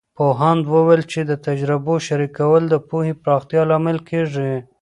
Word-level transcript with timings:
پوهاند 0.17 0.63
وویل 0.73 1.01
چې 1.11 1.19
د 1.29 1.31
تجربو 1.47 1.93
شریکول 2.07 2.63
د 2.69 2.75
پوهې 2.87 3.13
پراختیا 3.23 3.61
لامل 3.71 3.97
کیږي. 4.09 4.51